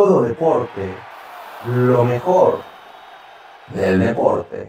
[0.00, 0.94] todo deporte,
[1.66, 2.60] lo mejor
[3.74, 4.66] del deporte.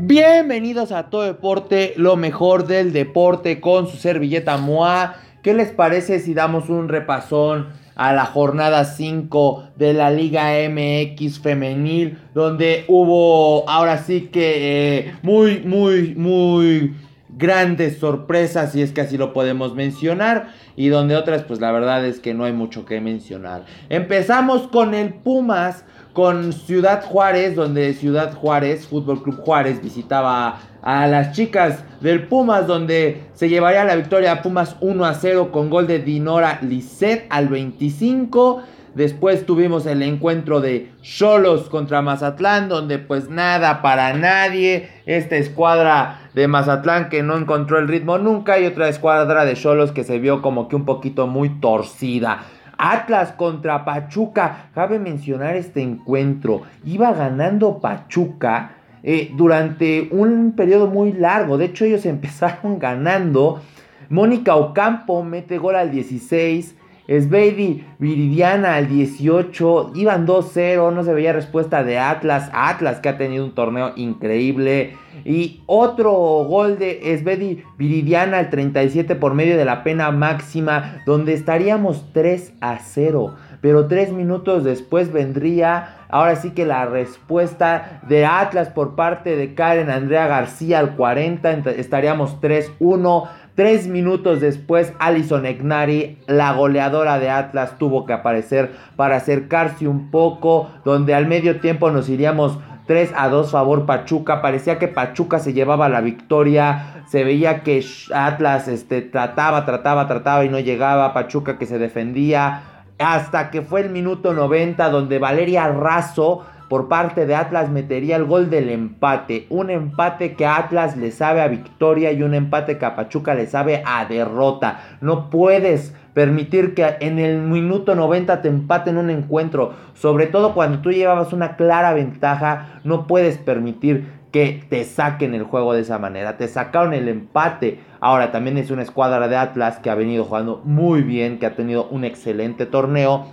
[0.00, 5.18] Bienvenidos a Todo Deporte, lo mejor del deporte con su servilleta MOA.
[5.44, 11.38] ¿Qué les parece si damos un repasón a la jornada 5 de la Liga MX
[11.38, 12.18] femenil?
[12.34, 16.92] Donde hubo ahora sí que eh, muy, muy, muy
[17.36, 22.04] grandes sorpresas, si es que así lo podemos mencionar, y donde otras, pues la verdad
[22.04, 23.64] es que no hay mucho que mencionar.
[23.88, 31.06] Empezamos con el Pumas, con Ciudad Juárez, donde Ciudad Juárez, Fútbol Club Juárez, visitaba a
[31.06, 35.68] las chicas del Pumas, donde se llevaría la victoria a Pumas 1 a 0 con
[35.68, 38.62] gol de Dinora Lisset al 25.
[38.96, 44.88] Después tuvimos el encuentro de Cholos contra Mazatlán, donde pues nada para nadie.
[45.04, 49.92] Esta escuadra de Mazatlán que no encontró el ritmo nunca y otra escuadra de Cholos
[49.92, 52.44] que se vio como que un poquito muy torcida.
[52.78, 54.70] Atlas contra Pachuca.
[54.74, 56.62] Cabe mencionar este encuentro.
[56.82, 61.58] Iba ganando Pachuca eh, durante un periodo muy largo.
[61.58, 63.60] De hecho, ellos empezaron ganando.
[64.08, 66.76] Mónica Ocampo mete gol al 16.
[67.08, 72.50] Sveidi Viridiana al 18, iban 2-0, no se veía respuesta de Atlas.
[72.52, 74.96] Atlas que ha tenido un torneo increíble.
[75.24, 81.32] Y otro gol de Svedi Viridiana al 37 por medio de la pena máxima, donde
[81.32, 83.34] estaríamos 3 a 0.
[83.60, 89.54] Pero tres minutos después vendría ahora sí que la respuesta de Atlas por parte de
[89.54, 93.28] Karen Andrea García al 40, estaríamos 3-1.
[93.56, 100.10] Tres minutos después, Alison Egnari, la goleadora de Atlas, tuvo que aparecer para acercarse un
[100.10, 104.42] poco, donde al medio tiempo nos iríamos 3 a 2 favor Pachuca.
[104.42, 107.02] Parecía que Pachuca se llevaba la victoria.
[107.08, 107.82] Se veía que
[108.14, 111.14] Atlas este, trataba, trataba, trataba y no llegaba.
[111.14, 112.62] Pachuca que se defendía.
[112.98, 118.24] Hasta que fue el minuto 90 donde Valeria Razo por parte de Atlas metería el
[118.24, 119.46] gol del empate.
[119.50, 123.34] Un empate que a Atlas le sabe a victoria y un empate que a Pachuca
[123.34, 124.80] le sabe a derrota.
[125.00, 129.74] No puedes permitir que en el minuto 90 te empaten un encuentro.
[129.94, 135.44] Sobre todo cuando tú llevabas una clara ventaja, no puedes permitir que te saquen el
[135.44, 136.36] juego de esa manera.
[136.36, 137.80] Te sacaron el empate.
[138.00, 141.54] Ahora también es una escuadra de Atlas que ha venido jugando muy bien, que ha
[141.54, 143.26] tenido un excelente torneo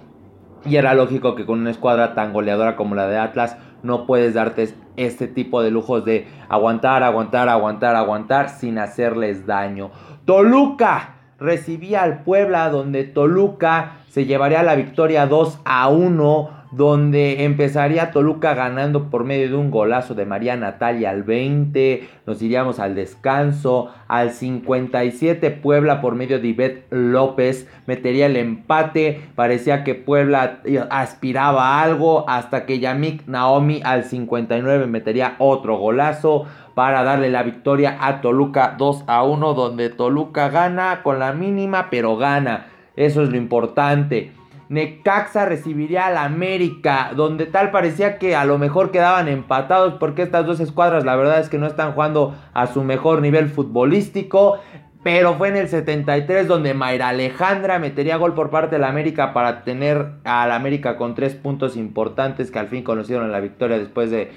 [0.65, 4.33] y era lógico que con una escuadra tan goleadora como la de Atlas no puedes
[4.33, 9.91] darte este tipo de lujos de aguantar, aguantar, aguantar, aguantar sin hacerles daño.
[10.25, 18.11] Toluca recibía al Puebla donde Toluca se llevaría la victoria 2 a 1 donde empezaría
[18.11, 22.95] Toluca ganando por medio de un golazo de María Natalia al 20, nos iríamos al
[22.95, 30.61] descanso, al 57 Puebla por medio de Ivette López metería el empate, parecía que Puebla
[30.89, 37.43] aspiraba a algo hasta que Yamik Naomi al 59 metería otro golazo para darle la
[37.43, 43.21] victoria a Toluca 2 a 1 donde Toluca gana con la mínima pero gana, eso
[43.23, 44.31] es lo importante.
[44.69, 50.45] Necaxa recibiría al América, donde tal parecía que a lo mejor quedaban empatados porque estas
[50.45, 54.59] dos escuadras la verdad es que no están jugando a su mejor nivel futbolístico.
[55.03, 59.33] Pero fue en el 73 donde Mayra Alejandra metería gol por parte de la América
[59.33, 64.11] para tener al América con tres puntos importantes que al fin conocieron la victoria después
[64.11, 64.31] de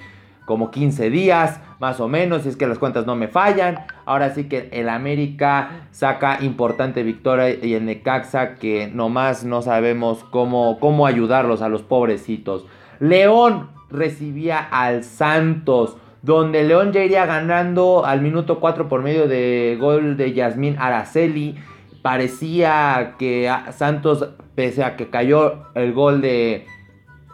[0.47, 3.81] como 15 días, más o menos, si es que las cuentas no me fallan.
[4.07, 10.25] Ahora sí que el América saca importante victoria y el Necaxa que nomás no sabemos
[10.31, 12.65] cómo, cómo ayudarlos a los pobrecitos.
[13.01, 19.77] León recibía al Santos, donde León ya iría ganando al minuto 4 por medio de
[19.79, 21.57] gol de Yasmín Araceli.
[22.01, 26.67] Parecía que Santos, pese a que cayó el gol de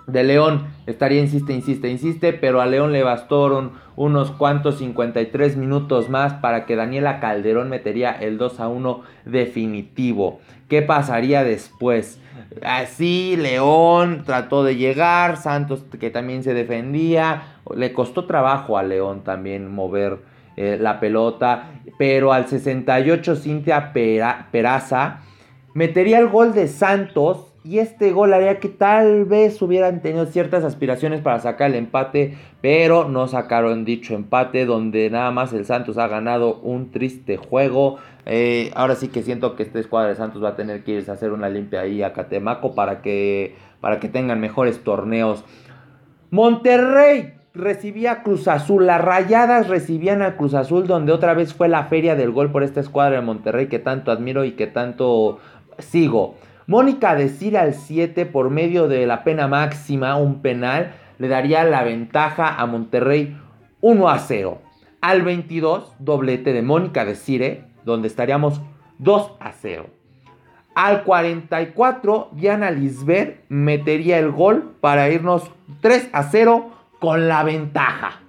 [0.06, 6.09] de León estaría, insiste, insiste, insiste, pero a León le bastaron unos cuantos 53 minutos
[6.09, 10.41] más para que Daniela Calderón metería el 2 a 1 definitivo.
[10.69, 12.21] ¿Qué pasaría después?
[12.65, 17.42] Así León trató de llegar, Santos que también se defendía,
[17.74, 20.18] le costó trabajo a León también mover
[20.57, 25.21] eh, la pelota, pero al 68 Cintia Peraza
[25.74, 30.64] metería el gol de Santos y este gol haría que tal vez hubieran tenido ciertas
[30.64, 35.97] aspiraciones para sacar el empate, pero no sacaron dicho empate, donde nada más el Santos
[35.97, 37.98] ha ganado un triste juego.
[38.26, 41.10] Eh, ahora sí que siento que esta escuadra de Santos va a tener que irse
[41.12, 45.44] a hacer una limpia ahí a Catemaco para que, para que tengan mejores torneos.
[46.30, 51.68] Monterrey recibía a Cruz Azul, las rayadas recibían a Cruz Azul, donde otra vez fue
[51.68, 55.38] la feria del gol por esta escuadra de Monterrey que tanto admiro y que tanto
[55.78, 56.34] sigo.
[56.66, 61.82] Mónica decir al 7 por medio de la pena máxima, un penal, le daría la
[61.82, 63.36] ventaja a Monterrey
[63.80, 64.60] 1 a 0.
[65.00, 68.60] Al 22, doblete de Mónica de Cire, donde estaríamos
[68.98, 69.86] 2 a 0.
[70.74, 75.50] Al 44, Diana Lisbeth metería el gol para irnos
[75.80, 78.20] 3 a 0 con la ventaja.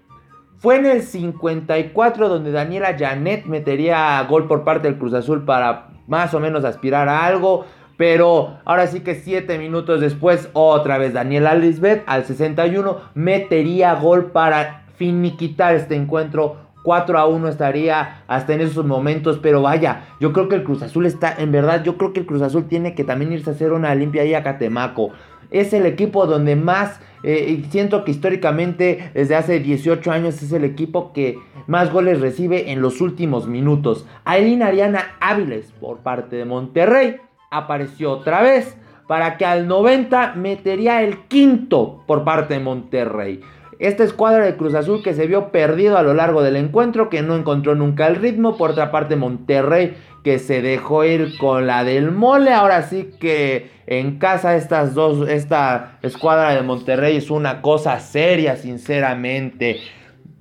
[0.58, 5.90] Fue en el 54 donde Daniela Janet metería gol por parte del Cruz Azul para
[6.08, 7.66] más o menos aspirar a algo.
[8.04, 14.26] Pero ahora sí que 7 minutos después, otra vez Daniela Lisbeth al 61 metería gol
[14.34, 20.34] para finiquitar este encuentro 4 a 1 estaría hasta en esos momentos, pero vaya, yo
[20.34, 22.94] creo que el Cruz Azul está, en verdad, yo creo que el Cruz Azul tiene
[22.94, 25.12] que también irse a hacer una limpia ahí a Catemaco.
[25.50, 30.66] Es el equipo donde más, eh, siento que históricamente desde hace 18 años es el
[30.66, 34.06] equipo que más goles recibe en los últimos minutos.
[34.26, 37.22] Aileen Ariana Áviles por parte de Monterrey
[37.58, 38.78] apareció otra vez
[39.08, 43.42] para que al 90 metería el quinto por parte de Monterrey.
[43.80, 47.22] Esta escuadra de Cruz Azul que se vio perdido a lo largo del encuentro, que
[47.22, 48.56] no encontró nunca el ritmo.
[48.56, 52.54] Por otra parte, Monterrey que se dejó ir con la del mole.
[52.54, 58.56] Ahora sí que en casa estas dos, esta escuadra de Monterrey es una cosa seria,
[58.56, 59.82] sinceramente.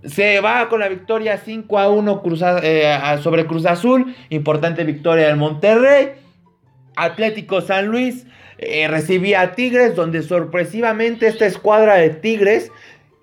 [0.04, 2.22] Se va con la victoria 5 a 1
[2.62, 4.14] eh, sobre Cruz Azul.
[4.30, 6.21] Importante victoria del Monterrey.
[6.96, 8.26] Atlético San Luis
[8.58, 12.70] eh, recibía a Tigres, donde sorpresivamente esta escuadra de Tigres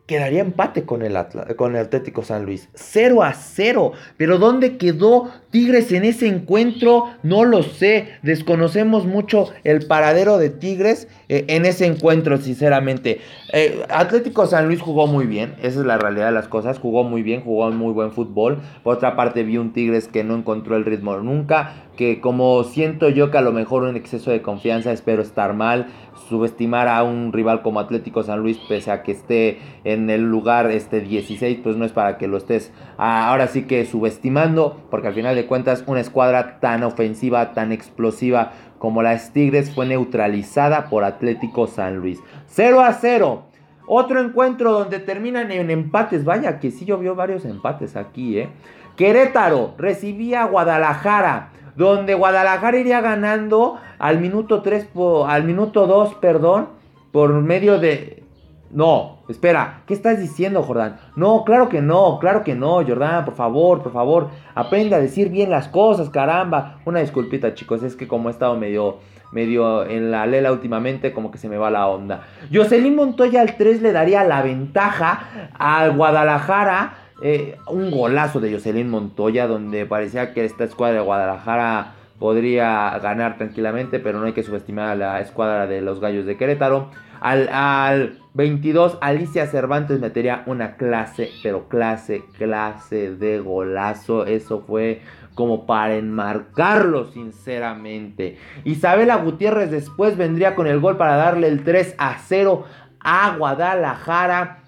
[0.09, 2.67] quedaría empate con el, Atlético San Luis.
[2.73, 3.91] 0 a 0.
[4.17, 7.05] Pero ¿dónde quedó Tigres en ese encuentro?
[7.21, 8.07] No lo sé.
[8.23, 13.21] Desconocemos mucho el paradero de Tigres eh, en ese encuentro, sinceramente.
[13.53, 15.53] Eh, Atlético San Luis jugó muy bien.
[15.61, 16.79] Esa es la realidad de las cosas.
[16.79, 18.61] Jugó muy bien, jugó muy buen fútbol.
[18.81, 21.83] Por otra parte, vi un Tigres que no encontró el ritmo nunca.
[21.99, 25.87] Que como siento yo que a lo mejor un exceso de confianza, espero estar mal
[26.29, 30.71] subestimar a un rival como Atlético San Luis, pese a que esté en el lugar
[30.71, 35.09] este 16, pues no es para que lo estés ah, ahora sí que subestimando, porque
[35.09, 40.85] al final de cuentas una escuadra tan ofensiva, tan explosiva como las Tigres fue neutralizada
[40.85, 42.21] por Atlético San Luis.
[42.47, 43.43] 0 a 0.
[43.87, 46.23] Otro encuentro donde terminan en empates.
[46.23, 48.47] Vaya que sí llovió varios empates aquí, ¿eh?
[48.95, 51.49] Querétaro recibía a Guadalajara
[51.79, 54.89] donde Guadalajara iría ganando al minuto 3,
[55.25, 56.67] al minuto 2, perdón,
[57.13, 58.21] por medio de...
[58.69, 60.97] No, espera, ¿qué estás diciendo, Jordán?
[61.15, 65.29] No, claro que no, claro que no, Jordán, por favor, por favor, aprende a decir
[65.29, 66.81] bien las cosas, caramba.
[66.83, 68.97] Una disculpita, chicos, es que como he estado medio,
[69.31, 72.27] medio en la lela últimamente, como que se me va la onda.
[72.53, 78.89] Jocelyn Montoya al 3 le daría la ventaja al Guadalajara eh, un golazo de Jocelyn
[78.89, 84.43] Montoya, donde parecía que esta escuadra de Guadalajara podría ganar tranquilamente, pero no hay que
[84.43, 86.89] subestimar a la escuadra de los Gallos de Querétaro.
[87.21, 94.25] Al, al 22, Alicia Cervantes metería una clase, pero clase, clase de golazo.
[94.25, 95.01] Eso fue
[95.35, 98.37] como para enmarcarlo, sinceramente.
[98.65, 102.65] Isabela Gutiérrez después vendría con el gol para darle el 3 a 0
[102.99, 104.59] a Guadalajara.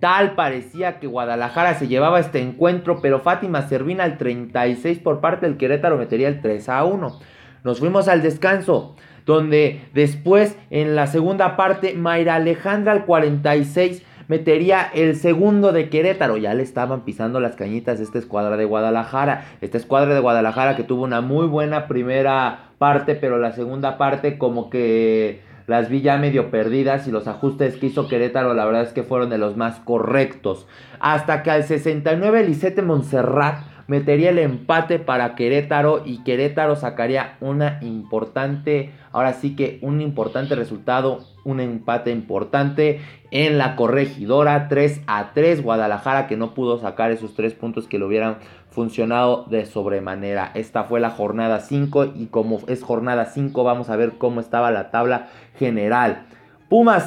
[0.00, 5.46] Tal parecía que Guadalajara se llevaba este encuentro, pero Fátima Servina al 36 por parte
[5.46, 7.18] del Querétaro metería el 3 a 1.
[7.64, 8.94] Nos fuimos al descanso,
[9.26, 16.36] donde después en la segunda parte Mayra Alejandra al 46 metería el segundo de Querétaro.
[16.36, 19.46] Ya le estaban pisando las cañitas esta escuadra de Guadalajara.
[19.60, 24.38] Esta escuadra de Guadalajara que tuvo una muy buena primera parte, pero la segunda parte
[24.38, 28.82] como que las vi ya medio perdidas y los ajustes que hizo Querétaro la verdad
[28.82, 30.66] es que fueron de los más correctos.
[30.98, 37.78] Hasta que al 69 Lisette Montserrat metería el empate para Querétaro y Querétaro sacaría una
[37.82, 45.32] importante, ahora sí que un importante resultado, un empate importante en la corregidora 3 a
[45.34, 48.38] 3 Guadalajara que no pudo sacar esos tres puntos que le hubieran
[48.78, 50.52] funcionado de sobremanera.
[50.54, 54.70] Esta fue la jornada 5 y como es jornada 5 vamos a ver cómo estaba
[54.70, 56.26] la tabla general.
[56.68, 57.04] Puma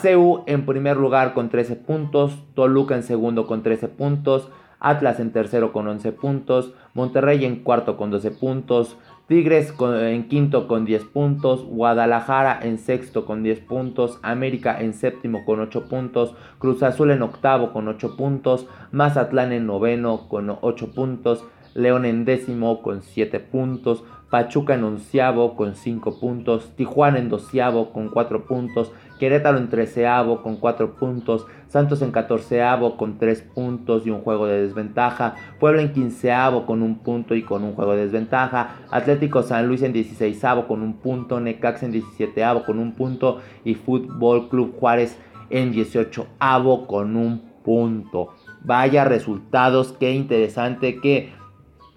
[0.48, 4.50] en primer lugar con 13 puntos, Toluca en segundo con 13 puntos,
[4.82, 8.98] Atlas en tercero con 11 puntos, Monterrey en cuarto con 12 puntos,
[9.28, 15.46] Tigres en quinto con 10 puntos, Guadalajara en sexto con 10 puntos, América en séptimo
[15.46, 20.92] con 8 puntos, Cruz Azul en octavo con 8 puntos, Mazatlán en noveno con 8
[20.92, 27.28] puntos, León en décimo con 7 puntos, Pachuca en onceavo con 5 puntos, Tijuana en
[27.28, 33.42] doceavo con 4 puntos, Querétaro en treceavo con 4 puntos, Santos en catorceavo con 3
[33.54, 37.74] puntos y un juego de desventaja, Puebla en quinceavo con un punto y con un
[37.74, 42.80] juego de desventaja, Atlético San Luis en dieciséisavo con un punto, Necax en diecisieteavo con
[42.80, 48.30] un punto y Fútbol Club Juárez en dieciochoavo con un punto.
[48.64, 51.34] Vaya resultados, qué interesante, qué,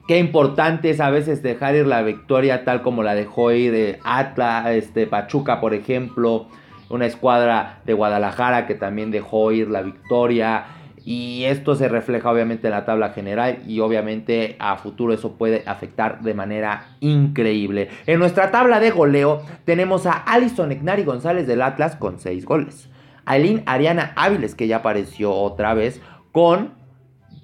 [0.06, 4.66] qué importante es a veces dejar ir la victoria tal como la dejó ir Atlas,
[4.68, 6.46] este, Pachuca, por ejemplo,
[6.90, 10.66] una escuadra de Guadalajara que también dejó ir la victoria.
[11.06, 15.62] Y esto se refleja obviamente en la tabla general y obviamente a futuro eso puede
[15.66, 17.90] afectar de manera increíble.
[18.06, 22.88] En nuestra tabla de goleo tenemos a Alison Egnari González del Atlas con 6 goles.
[23.26, 26.00] Aileen Ariana Áviles que ya apareció otra vez
[26.32, 26.72] con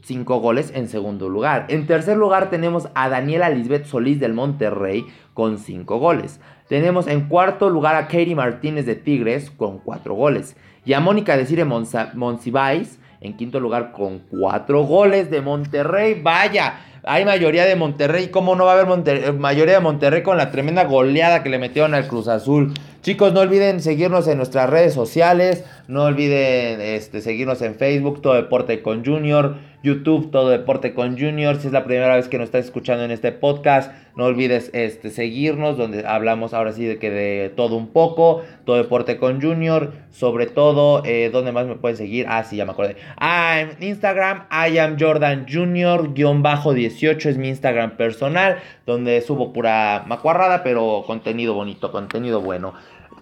[0.02, 1.66] 5 goles en segundo lugar.
[1.69, 6.40] En tercer lugar tenemos a Daniela Lisbeth Solís del Monterrey con 5 goles.
[6.69, 10.57] Tenemos en cuarto lugar a Katie Martínez de Tigres con 4 goles.
[10.85, 16.21] Y a Mónica Desire Monsiváis en quinto lugar con 4 goles de Monterrey.
[16.23, 18.28] Vaya, hay mayoría de Monterrey.
[18.28, 21.95] ¿Cómo no va a haber mayoría de Monterrey con la tremenda goleada que le metieron
[21.95, 22.73] al Cruz Azul?
[23.02, 25.64] Chicos, no olviden seguirnos en nuestras redes sociales.
[25.88, 29.57] No olviden este, seguirnos en Facebook, Todo Deporte con Junior.
[29.83, 31.57] YouTube, Todo Deporte con Junior.
[31.57, 35.09] Si es la primera vez que nos estás escuchando en este podcast, no olvides este,
[35.09, 38.42] seguirnos, donde hablamos ahora sí de que de todo un poco.
[38.66, 39.92] Todo Deporte con Junior.
[40.11, 42.26] Sobre todo, eh, ¿dónde más me pueden seguir?
[42.28, 42.97] Ah, sí, ya me acordé.
[43.16, 50.04] Ah, en Instagram, I am Jordan Junior, 18 es mi Instagram personal, donde subo pura
[50.07, 52.75] macuarrada, pero contenido bonito, contenido bueno.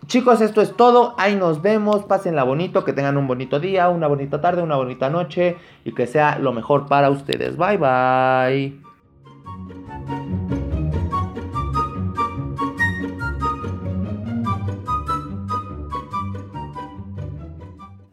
[0.09, 1.15] Chicos, esto es todo.
[1.19, 2.05] Ahí nos vemos.
[2.05, 2.83] Pásenla bonito.
[2.83, 5.59] Que tengan un bonito día, una bonita tarde, una bonita noche.
[5.85, 7.59] Y que sea lo mejor para ustedes.
[7.59, 8.81] Bye bye.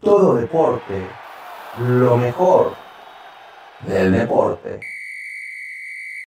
[0.01, 1.01] Todo deporte.
[1.79, 2.73] Lo mejor
[3.87, 4.81] del deporte.